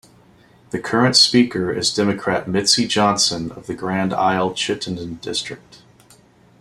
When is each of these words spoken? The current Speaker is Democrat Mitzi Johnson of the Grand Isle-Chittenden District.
The 0.71 0.79
current 0.79 1.15
Speaker 1.15 1.71
is 1.71 1.93
Democrat 1.93 2.47
Mitzi 2.47 2.87
Johnson 2.87 3.51
of 3.51 3.67
the 3.67 3.75
Grand 3.75 4.13
Isle-Chittenden 4.15 5.19
District. 5.21 5.83